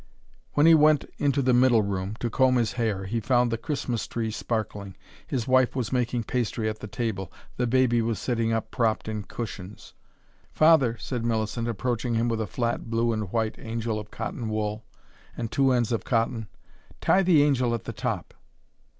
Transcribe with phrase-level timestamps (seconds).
[0.53, 4.07] When he went into the middle room to comb his hair he found the Christmas
[4.07, 8.71] tree sparkling, his wife was making pastry at the table, the baby was sitting up
[8.71, 9.93] propped in cushions.
[10.51, 14.83] "Father," said Millicent, approaching him with a flat blue and white angel of cotton wool,
[15.37, 16.47] and two ends of cotton
[16.99, 18.33] "tie the angel at the top."